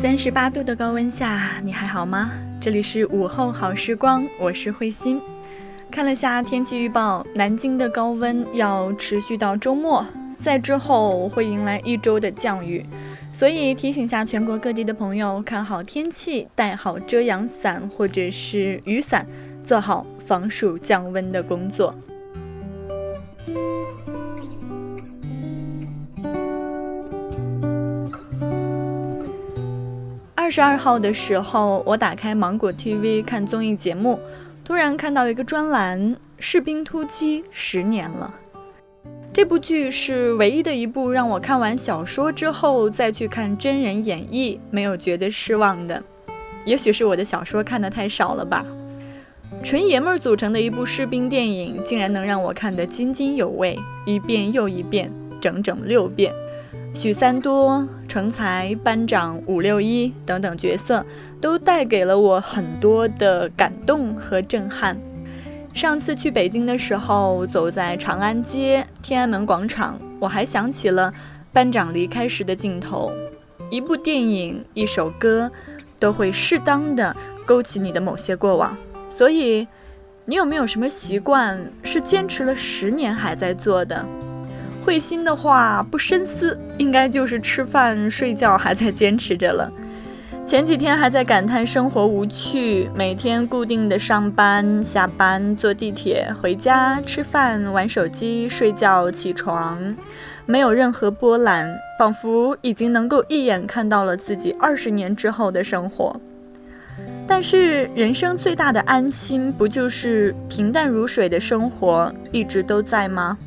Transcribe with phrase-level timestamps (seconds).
[0.00, 2.30] 三十八度的高温下，你还好吗？
[2.58, 5.20] 这里是午后好时光，我是慧心。
[5.90, 10.02] 看了下天气预报，南京的高温要持续到周末，
[10.38, 12.82] 在之后会迎来一周的降雨，
[13.30, 19.26] 所以提醒下全国各地的朋友，看好天气，带好遮阳伞或者是雨伞，
[19.62, 21.94] 做好防暑降温的工作。
[30.50, 34.18] 二十二号的时候，我打开芒果 TV 看综艺节目，
[34.64, 36.00] 突然看到一个专栏
[36.40, 38.34] 《士兵突击》十年了。
[39.32, 46.02] 这部剧是唯一的一部让我看完小说之后再去看真人演绎没有觉得失望的。
[46.64, 48.66] 也许是我的小说看的太少了吧。
[49.62, 56.32] 纯爷们儿组成的一部士兵电影，竟然能让我看得津津有味，一遍又一遍，整整六遍。
[56.92, 61.04] 许三多、成才、班长、五六一等等角色，
[61.40, 64.96] 都带给了我很多的感动和震撼。
[65.72, 71.12] 上次去北京的时候，走在长安街、天安门广场，我还想起了
[71.52, 73.12] 班长离开时的镜头。
[73.70, 75.50] 一部电影、一首歌，
[76.00, 77.14] 都会适当的
[77.46, 78.76] 勾起你的某些过往。
[79.10, 79.66] 所以，
[80.24, 84.04] 你有没有什么习惯是坚持了十年还在做的？
[84.90, 89.72] 慧心的话不深思，应该就是吃饭睡觉还在坚持着了。
[90.44, 99.94] 前几天还在感叹生活无趣，每天固定的上班、下班、坐地铁、回家、吃饭、玩手机、睡觉、起床，
[100.44, 106.20] 没有任何波澜，仿佛已经能够一眼看到了自己二十年之后的生活。
[107.28, 113.38] 但是人生最大的安心，不就是平淡如水的生活一直都在吗？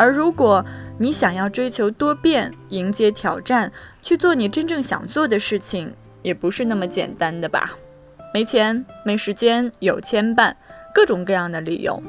[0.00, 0.64] 而如果
[0.96, 3.70] 你想要追求多变，迎接挑战，
[4.00, 7.72] 去做你真正想做的事情，也不是那么简单的吧？
[8.32, 10.54] 没钱、没时间、有牵绊，
[10.94, 12.02] 各种各样的理由。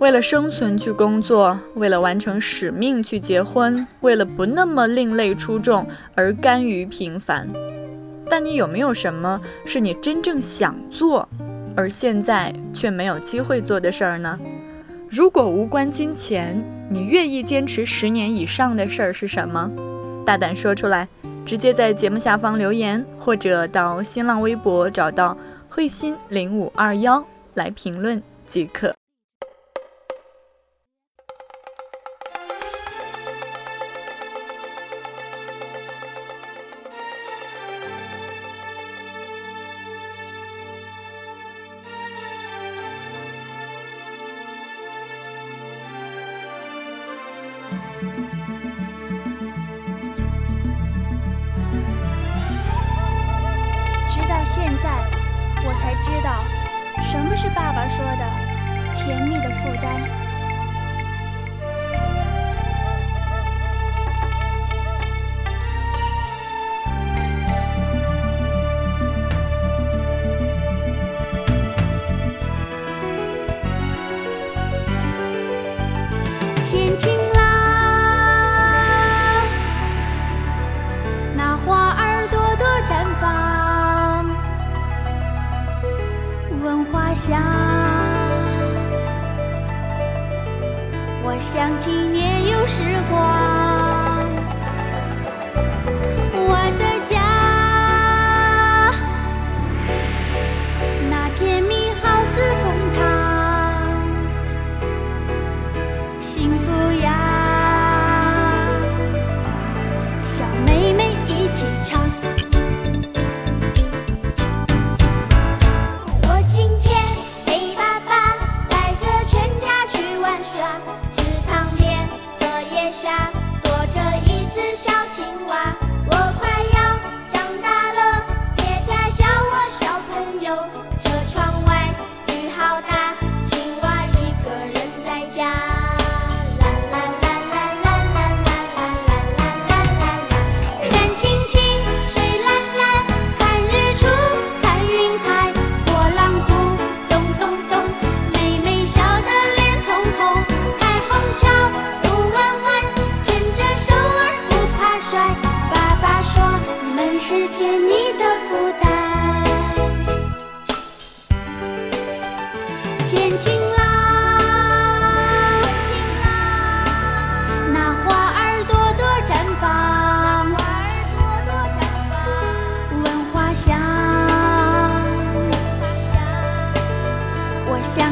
[0.00, 7.48] 为了生存去工作，为了完成使命去结婚，为了不那么另类出众而甘于平凡。
[8.28, 11.26] 但你有没有什么是你真正想做，
[11.74, 14.38] 而现在却没有机会做的事儿呢？
[15.08, 16.62] 如果无关金钱，
[16.94, 19.68] 你愿意坚持十年以上的事儿是什么？
[20.24, 21.08] 大胆说出来，
[21.44, 25.36] 直接在节目下方留言，或者到新浪微博找到
[25.68, 28.94] 慧心零五二幺来评论即可。
[54.84, 54.90] 在
[55.66, 56.44] 我才知道
[57.02, 60.23] 什么是爸爸说的甜蜜的负担。
[91.44, 93.63] 想起年幼时光，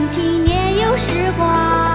[0.02, 1.91] 年轻有时光。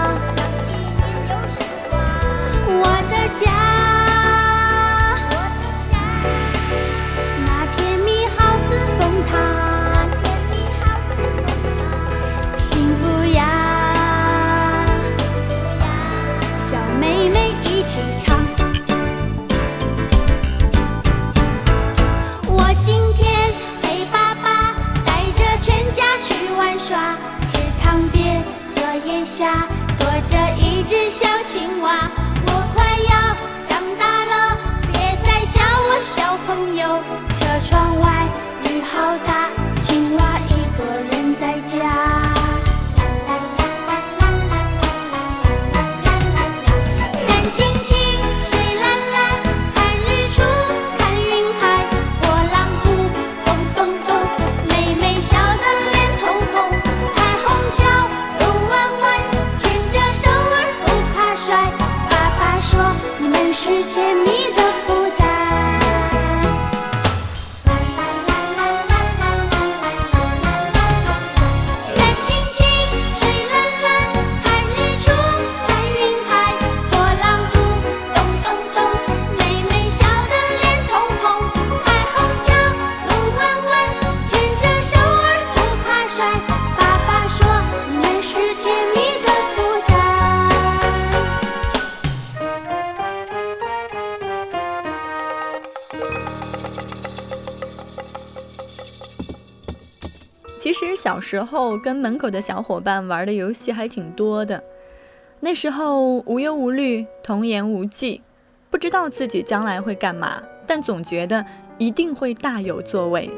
[31.58, 32.17] 青蛙。
[101.28, 104.64] 时候跟门口的小伙伴玩的游戏还挺多的。
[105.42, 108.22] 那时候无忧无虑，童言无忌，
[108.72, 111.46] 不知道自己将来会干嘛，但总觉得
[111.78, 113.30] 一定会大有作为。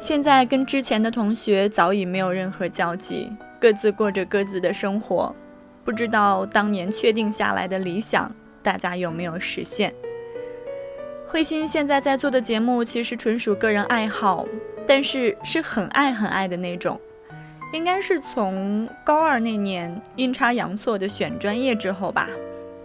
[0.00, 3.30] 现在跟之前的同学早已没有任何交集，
[3.60, 5.34] 各自过着各自的生活。
[5.84, 8.30] 不知道当年确定下来的理想，
[8.62, 9.94] 大家有没有实现？
[11.28, 14.46] 慧心现在在做的节目其实纯属个人爱好，
[14.88, 17.00] 但是是很爱很爱的那种。
[17.74, 22.26] 应该是从高二那年阴差阳错的选专业之后吧，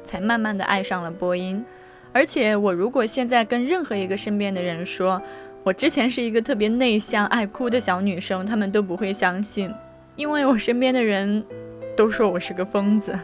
[0.03, 1.63] 才慢慢的爱上了播音。
[2.11, 5.21] 而且我如果现在跟任何一个身边的人说，
[5.63, 9.73] 我之前是一个特别内向、爱哭的小女生，他们都不会相信，
[10.17, 11.41] 因为我身边的人
[11.95, 13.17] 都说我是个疯子。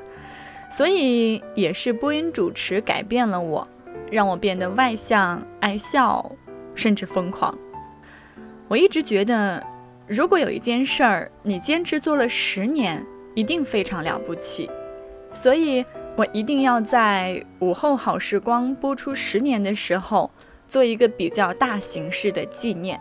[0.71, 3.67] 所以也是播音主持改变了我，
[4.09, 6.31] 让我变得外向、爱笑，
[6.73, 7.53] 甚至疯狂。
[8.69, 9.62] 我一直觉得。
[10.07, 13.06] 如果有一件事儿你坚持做了十年，
[13.36, 14.68] 一定非常了不起，
[15.31, 15.86] 所以
[16.16, 20.31] 我一定要在午后好时光播出十年的时候，
[20.68, 23.00] 做一个比较大形式的纪念。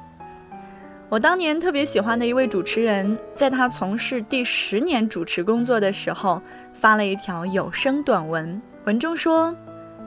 [1.08, 6.42] 我当年特别喜欢的一位主持人，在他从事第十年主持工作的时候，
[6.74, 9.56] 发了一条有声短文，文中说，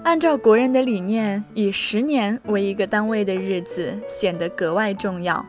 [0.03, 5.45] 按照国人的理念，以十年为一个单位的日子显得格外重要。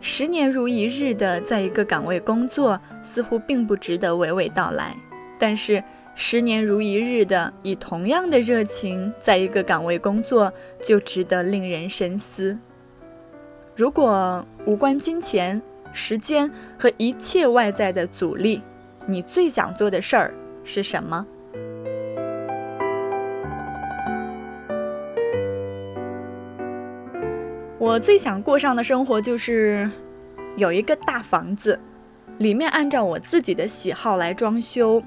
[0.00, 4.96] 十年如一日的在一个岗位工作，似乎并不值得娓娓道来；
[5.38, 5.84] 但是
[6.14, 10.50] 十年如一日的以同样的热情在一个岗位工作，
[10.82, 12.58] 就值得令人深思。
[13.76, 15.60] 如果无关金钱、
[15.92, 18.62] 时间和一切外在的阻力，
[19.06, 21.26] 你最想做的事儿是什么？
[27.94, 29.88] 我最想过上的生活就是
[30.56, 31.78] 有一个大房子，
[32.38, 35.00] 里面按照我自己的喜好来装修，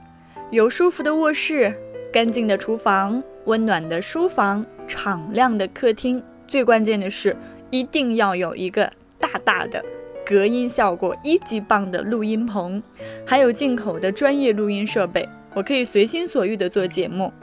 [0.51, 1.75] 有舒服的卧室、
[2.13, 6.23] 干净的厨房、温暖的书房、敞亮的客厅。
[6.47, 7.35] 最关键的是，
[7.71, 8.89] 一定要有一个
[9.19, 9.83] 大大的、
[10.25, 12.81] 隔音效果一级棒的录音棚，
[13.25, 17.33] 还有进口的专业录音设备，我可以随心所欲地做节目。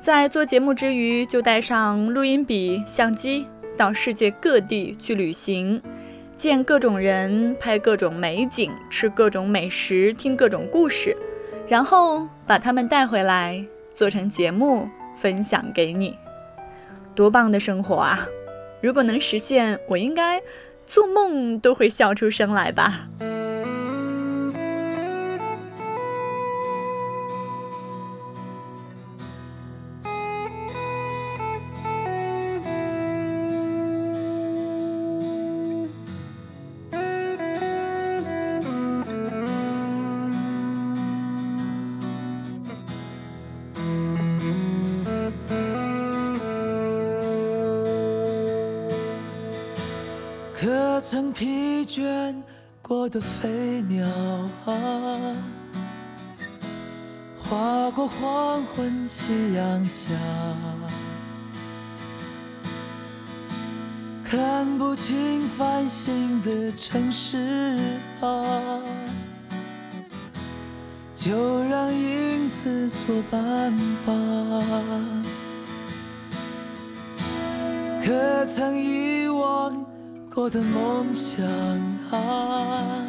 [0.00, 3.46] 在做节目之余，就带上录音笔、相机。
[3.78, 5.80] 到世界各地去旅行，
[6.36, 11.16] 见各种人，拍各种美景，吃各种美食，听各种故事，
[11.68, 16.18] 然后把他们带回来，做成节目分享给你。
[17.14, 18.26] 多棒的生活啊！
[18.80, 20.42] 如果能实现，我应该
[20.84, 23.08] 做梦都会笑出声来吧。
[53.08, 54.06] 的飞鸟
[54.66, 54.74] 啊，
[57.40, 60.12] 划过黄昏夕阳下，
[64.22, 67.78] 看不清繁星的城市
[68.20, 68.82] 啊，
[71.14, 73.72] 就让影子作伴
[74.04, 74.12] 吧。
[78.04, 79.17] 可曾遗忘？
[80.40, 81.44] 我的梦想
[82.12, 83.04] 啊，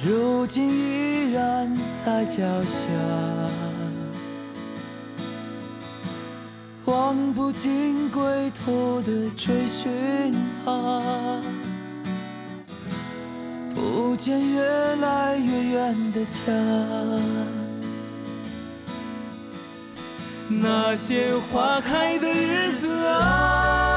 [0.00, 1.70] 如今依然
[2.02, 2.88] 在脚下，
[6.86, 11.38] 望不尽归途的追寻啊，
[13.74, 14.62] 不见越
[15.02, 16.50] 来越远的家，
[20.48, 23.91] 那些花开的日子啊。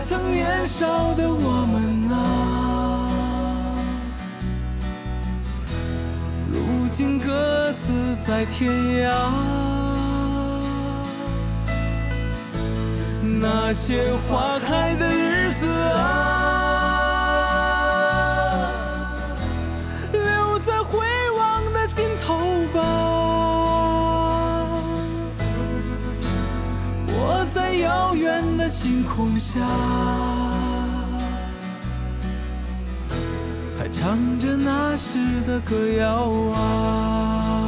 [0.00, 3.08] 曾年少的我们啊，
[6.52, 8.70] 如今各自在天
[9.04, 9.10] 涯。
[13.40, 16.45] 那些花开的日子啊。
[28.56, 29.60] 的星空下，
[33.78, 37.65] 还唱着那时的歌谣啊。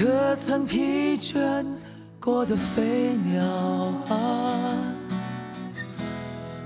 [0.00, 1.62] 可曾疲倦
[2.18, 3.44] 过的飞鸟
[4.08, 4.16] 啊，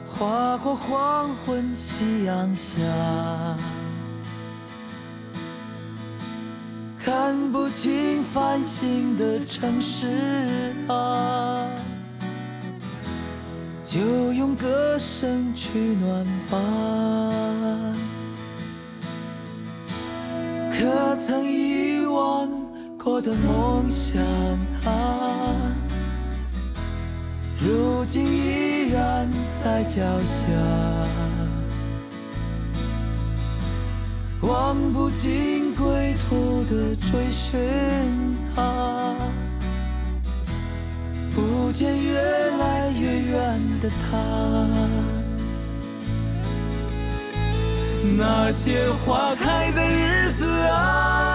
[0.06, 2.76] 划过黄昏夕阳下，
[6.96, 11.66] 看不清繁星的城市啊，
[13.84, 13.98] 就
[14.32, 16.58] 用歌声取暖吧。
[20.70, 22.48] 可曾遗忘
[23.04, 24.18] 过的梦想
[24.86, 25.54] 啊，
[27.58, 29.28] 如今依然
[29.62, 30.40] 在脚下，
[34.40, 37.60] 望不尽归途的追寻
[38.56, 39.14] 啊，
[41.34, 42.18] 不见越
[42.58, 44.16] 来越远的他。
[48.16, 51.33] 那些花开的日子啊，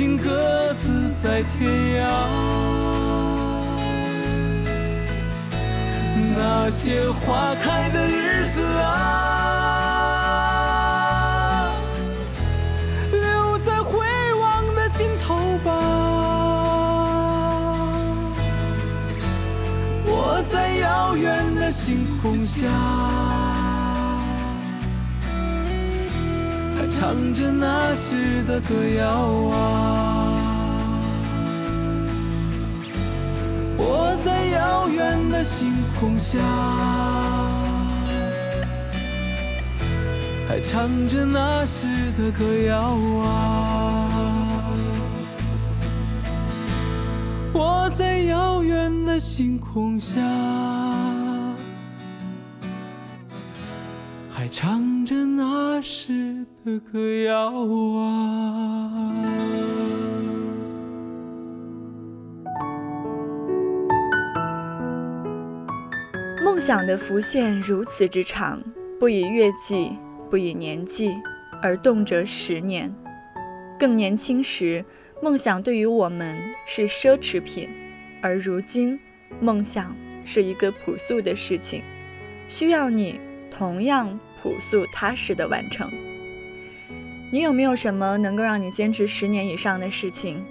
[0.00, 2.08] 如今各自在天涯。
[6.34, 9.39] 那些花开的日子啊，
[27.00, 29.08] 唱着那时的歌谣
[29.56, 30.36] 啊。
[33.78, 36.38] 我在遥远的星空下，
[40.46, 41.86] 还唱着那时
[42.18, 42.78] 的歌谣
[43.24, 44.70] 啊！
[47.54, 50.20] 我在遥远的星空下，
[54.40, 57.50] 还唱着那时的歌谣
[57.98, 59.12] 啊！
[66.42, 68.62] 梦想的浮现如此之长，
[68.98, 69.92] 不以月计，
[70.30, 71.14] 不以年计，
[71.62, 72.90] 而动辄十年。
[73.78, 74.82] 更年轻时，
[75.22, 77.68] 梦想对于我们是奢侈品，
[78.22, 78.98] 而如今，
[79.38, 79.94] 梦想
[80.24, 81.82] 是一个朴素的事情，
[82.48, 83.20] 需要你
[83.50, 85.90] 同样朴素踏实的完成。
[87.32, 90.42] 你有没有什么能够让你坚持十年以上的事情？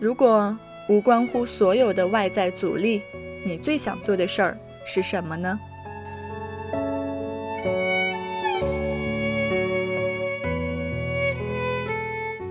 [0.00, 0.56] 如果
[0.88, 3.02] 无关乎所有的外在阻力，
[3.44, 4.56] 你最想做的事儿？
[4.86, 5.58] 是什么呢？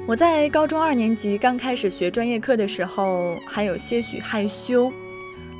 [0.08, 4.94] 我在高中二年级刚开始学专业课的时候，还有些许害羞，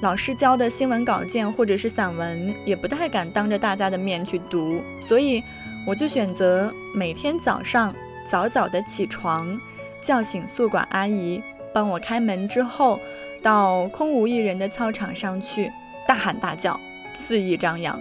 [0.02, 5.42] 老师教的新闻稿件或者是散文，也不太敢当着大家的面去读，所以
[5.88, 7.94] 我就选择每天早上
[8.30, 9.60] 早早的起床，
[10.04, 11.42] 叫醒宿管阿姨
[11.74, 13.00] 帮我开门之后，
[13.42, 15.72] 到空无一人的操场上去。
[16.08, 16.80] 大喊大叫，
[17.14, 18.00] 肆意张扬，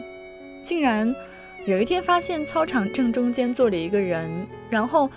[0.63, 1.15] 竟然
[1.65, 4.31] 有一天发现操场正中间坐着一个人，
[4.69, 5.09] 然后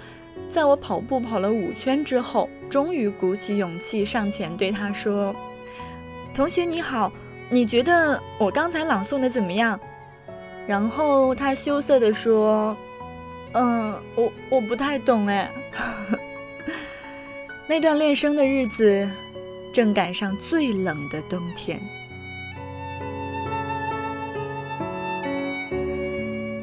[0.50, 5.36] 在我跑步跑了五圈之后，终于鼓起勇气上前对他说
[6.38, 7.12] ：“同学你好，
[7.50, 9.79] 你觉得我刚才朗诵的怎么样？”
[10.67, 12.77] 然后他羞涩地说
[13.53, 15.50] ：“嗯，我我不太懂哎。
[17.65, 19.10] ”那段练声的日子，
[19.74, 21.79] 正赶上最冷的冬天。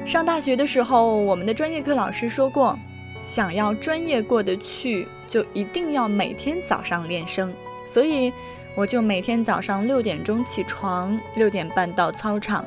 [0.06, 2.78] 上大学的时候，我们的专业课老师说过，
[3.24, 7.52] 想要专业过得去，就一定要每天早上练声。
[7.88, 8.32] 所以，
[8.76, 12.64] 我就每天早上六点钟起床，六点半到操场，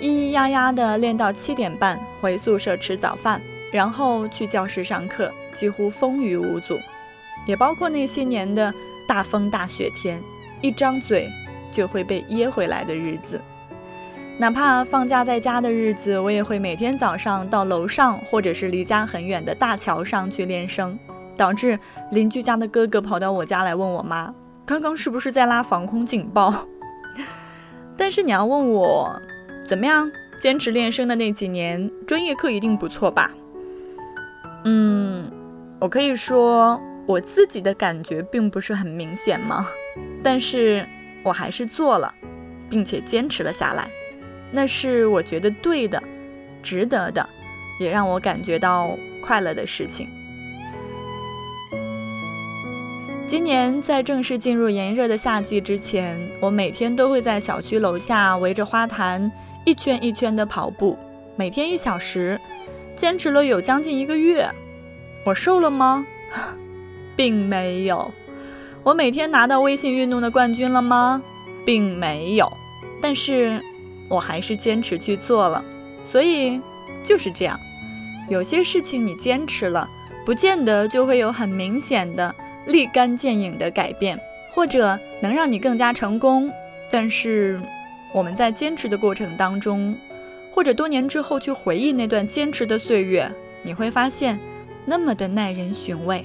[0.00, 3.40] 咿咿呀呀的练到七点半，回宿舍吃早饭，
[3.72, 6.76] 然后去教室上课，几乎风雨无阻。
[7.46, 8.74] 也包括那些年的
[9.08, 10.20] 大风大雪天，
[10.60, 11.28] 一张嘴
[11.72, 13.40] 就会被噎回来的日子。
[14.38, 20.98] 哪怕放假在家的日子，我也会每天早上到楼上或者是离家很远的大桥上去练声，
[21.36, 21.78] 导致
[22.10, 24.34] 邻居家的哥哥跑到我家来问我妈，
[24.68, 26.68] 刚刚是不是在拉防空警报？
[27.96, 29.18] 但是你要问我
[29.66, 33.30] 怎么样坚持练声的那几年，专业课一定不错吧？
[34.66, 35.32] 嗯，
[35.80, 39.66] 我可以说我自己的感觉并不是很明显吗？
[40.22, 40.84] 但是
[41.22, 42.12] 我还是做了，
[42.68, 43.88] 并且坚持了下来。
[44.52, 46.02] 那是我觉得对的、
[46.62, 47.26] 值得的，
[47.80, 48.90] 也让我感觉到
[49.22, 50.06] 快乐的事情。
[53.28, 59.30] 今年在正式进入炎热的夏季之前，我每天都会在小区楼下围着花坛
[59.66, 60.98] 一圈一圈的跑步，
[61.36, 62.40] 每天一小时，
[62.96, 64.48] 坚持了有将近一个月。
[65.24, 66.06] 我瘦了吗？
[67.14, 68.10] 并没有。
[68.82, 71.22] 我每天拿到微信运动的冠军了吗？
[71.66, 72.50] 并没有。
[73.02, 73.60] 但是，
[74.08, 75.62] 我还是坚持去做了。
[76.06, 76.58] 所以，
[77.04, 77.60] 就是这样。
[78.30, 79.86] 有些事情你坚持了，
[80.24, 82.34] 不见得就会有很明显的。
[82.68, 84.20] 立竿见影的改变，
[84.54, 86.52] 或者能让你更加成功。
[86.90, 87.60] 但是，
[88.12, 89.96] 我们在坚持的过程当中，
[90.54, 93.30] 或者多年之后去回忆那段坚持的岁月，
[93.62, 94.38] 你会发现
[94.84, 96.24] 那么的耐人寻味。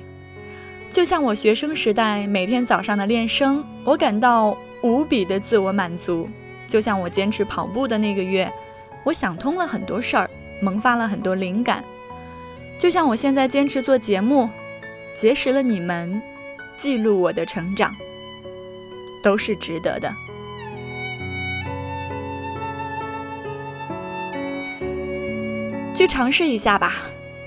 [0.92, 6.28] 就像我学生时代每天早上的练声，我感到无比的自我满足；
[6.68, 8.52] 就像我坚持跑步的那个月，
[9.04, 10.30] 我想通了很多事儿，
[10.62, 11.80] 萌发了很多灵感；
[12.80, 14.50] 就像我现在坚持做节目，
[15.18, 16.22] 结识了你们。
[16.78, 17.92] 记录我的成长，
[19.24, 20.12] 都是值得的。
[25.96, 26.94] 去尝试一下吧，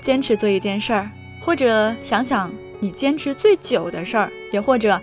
[0.01, 1.09] 坚持做一件事儿，
[1.43, 4.99] 或者想想你坚持最久的事儿，也或者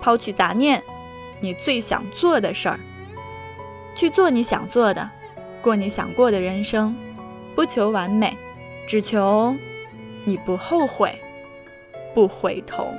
[0.00, 0.82] 抛弃杂念，
[1.40, 2.78] 你最想做的事儿，
[3.94, 5.08] 去做你想做的，
[5.62, 6.94] 过你想过的人生。
[7.54, 8.36] 不求完美，
[8.86, 9.56] 只求
[10.24, 11.18] 你不后悔，
[12.14, 12.94] 不回头。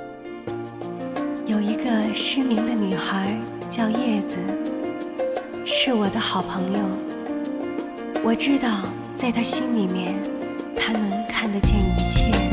[1.49, 3.35] 有一个失明的女孩
[3.71, 4.37] 叫叶子，
[5.65, 6.79] 是我的好朋友。
[8.23, 8.69] 我知道，
[9.15, 10.13] 在她心里面，
[10.75, 12.48] 她能看得见一切。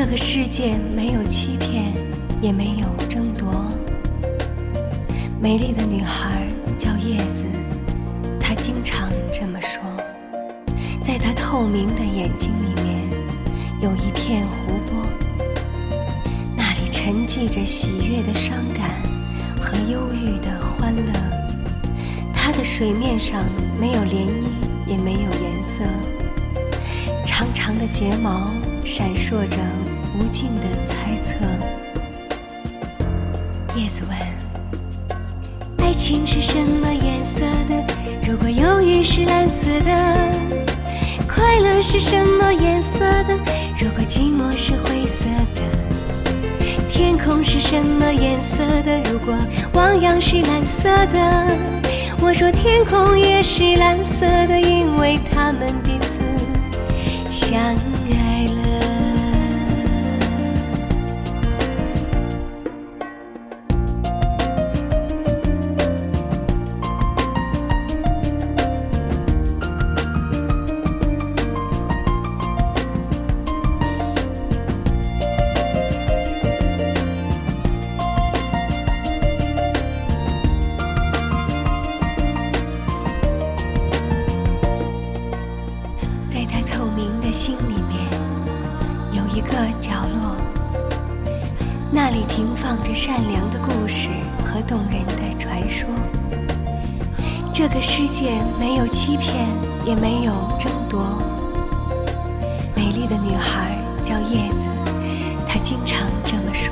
[0.00, 1.92] 这个世界没有欺骗，
[2.40, 3.52] 也没有争夺。
[5.40, 6.46] 美丽的女孩
[6.78, 7.44] 叫叶子，
[8.38, 9.82] 她经常这么说。
[11.04, 13.10] 在她透明的眼睛里面，
[13.80, 15.04] 有一片湖泊，
[16.56, 18.88] 那里沉寂着喜悦的伤感。
[19.60, 21.12] 和忧郁的欢乐，
[22.32, 23.42] 它的水面上
[23.80, 24.46] 没有涟漪，
[24.86, 25.82] 也没有颜色。
[27.26, 28.52] 长长的睫毛
[28.88, 29.58] 闪烁着
[30.18, 31.34] 无尽的猜测。
[33.78, 37.84] 叶子问：爱情是什么颜色的？
[38.26, 39.90] 如果忧郁是蓝色的，
[41.28, 43.34] 快乐是什么颜色的？
[43.78, 45.62] 如果寂寞是灰色的？
[46.88, 49.02] 天空是什么颜色的？
[49.12, 49.36] 如果
[49.74, 51.58] 汪洋是蓝色的，
[52.22, 56.22] 我说天空也是蓝色的，因为他们彼此
[57.30, 57.76] 相
[92.68, 94.10] 放着善良的故事
[94.44, 95.88] 和动人的传说。
[97.50, 99.46] 这个世界没有欺骗，
[99.86, 101.18] 也没有争夺。
[102.76, 104.68] 美丽的女孩叫叶子，
[105.48, 106.70] 她经常这么说。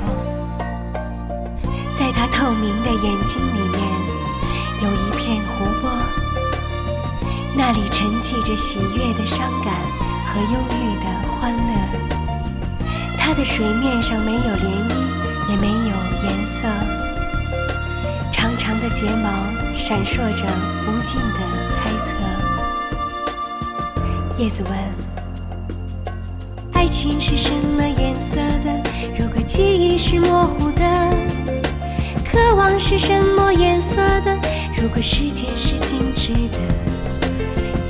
[1.97, 3.81] 在她透明的眼睛里面，
[4.83, 5.89] 有一片湖泊，
[7.55, 9.73] 那里沉寂着喜悦的伤感
[10.23, 11.73] 和忧郁的欢乐。
[13.17, 14.96] 它的水面上没有涟漪。
[16.47, 16.65] 色，
[18.31, 19.29] 长长的睫毛
[19.75, 20.45] 闪烁着
[20.87, 21.39] 无尽的
[21.75, 22.15] 猜测。
[24.37, 24.73] 叶子问：
[26.71, 28.81] 爱情是什么颜色的？
[29.19, 30.83] 如果记忆是模糊的，
[32.23, 34.33] 渴望是什么颜色的？
[34.81, 36.59] 如果时间是静止的，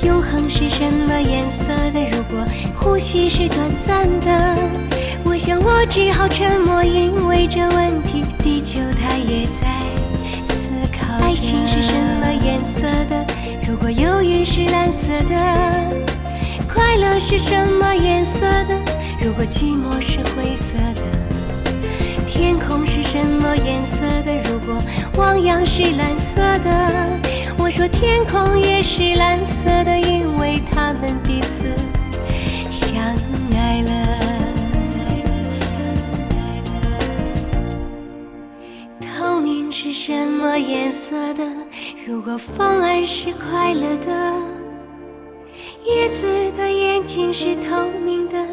[0.02, 2.00] 永恒是什么颜色的？
[2.10, 2.44] 如果
[2.74, 4.56] 呼吸是短暂的？
[5.24, 9.80] 我想，我只好沉默，因为这问题，地球它也在
[10.48, 11.14] 思考。
[11.24, 13.26] 爱情是什么颜色的？
[13.66, 15.36] 如果忧郁是蓝色的，
[16.66, 18.74] 快乐是什么颜色的？
[19.20, 21.02] 如果寂寞是灰色的，
[22.26, 24.32] 天空是什么颜色的？
[24.50, 24.78] 如果
[25.16, 27.20] 汪洋是蓝色的，
[27.58, 31.57] 我说天空也是蓝色的，因为他们彼此
[39.80, 41.48] 是什么颜色的？
[42.04, 44.34] 如果风儿是快乐的，
[45.86, 48.44] 叶子的眼睛是透明的，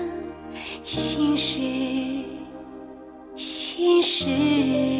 [0.84, 1.60] 心事
[3.36, 4.95] 心事。